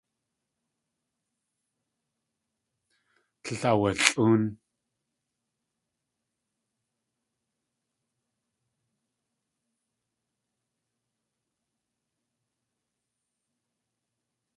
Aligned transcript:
Tléil 3.43 3.63
awulʼóon. 3.71 4.43